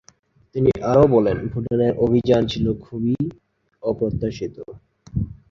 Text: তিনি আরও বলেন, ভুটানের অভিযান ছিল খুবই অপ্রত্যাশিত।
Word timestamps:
তিনি 0.55 0.71
আরও 0.91 1.05
বলেন, 1.07 1.37
ভুটানের 1.51 1.93
অভিযান 1.97 2.41
ছিল 2.47 2.65
খুবই 2.81 3.15
অপ্রত্যাশিত। 3.83 4.55